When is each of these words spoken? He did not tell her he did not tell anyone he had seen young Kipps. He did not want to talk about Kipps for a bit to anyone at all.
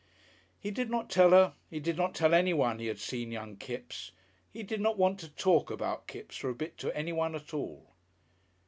He 0.59 0.71
did 0.71 0.89
not 0.89 1.11
tell 1.11 1.29
her 1.29 1.53
he 1.69 1.79
did 1.79 1.95
not 1.95 2.15
tell 2.15 2.33
anyone 2.33 2.79
he 2.79 2.87
had 2.87 2.97
seen 2.97 3.31
young 3.31 3.55
Kipps. 3.55 4.11
He 4.51 4.63
did 4.63 4.81
not 4.81 4.97
want 4.97 5.19
to 5.19 5.29
talk 5.29 5.69
about 5.69 6.07
Kipps 6.07 6.37
for 6.37 6.49
a 6.49 6.55
bit 6.55 6.75
to 6.79 6.97
anyone 6.97 7.35
at 7.35 7.53
all. 7.53 7.85